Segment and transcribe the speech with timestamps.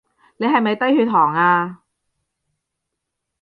[0.37, 1.81] 你係咪低血糖呀？